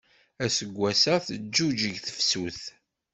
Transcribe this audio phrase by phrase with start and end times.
[0.43, 2.61] Aseggas-a teǧuǧeg tefsut.